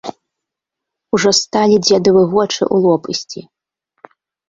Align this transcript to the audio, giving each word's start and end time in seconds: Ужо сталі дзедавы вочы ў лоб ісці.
Ужо 1.17 1.29
сталі 1.41 1.77
дзедавы 1.85 2.23
вочы 2.35 2.61
ў 2.73 2.83
лоб 2.89 3.01
ісці. 3.17 3.41